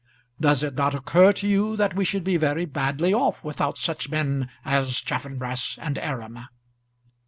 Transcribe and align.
Does 0.39 0.63
it 0.63 0.73
not 0.73 0.95
occur 0.95 1.31
to 1.33 1.47
you 1.47 1.77
that 1.77 1.95
we 1.95 2.03
should 2.05 2.23
be 2.23 2.35
very 2.35 2.65
badly 2.65 3.13
off 3.13 3.43
without 3.43 3.77
such 3.77 4.09
men 4.09 4.49
as 4.65 4.95
Chaffanbrass 4.99 5.77
and 5.79 5.95
Aram?" 5.99 6.47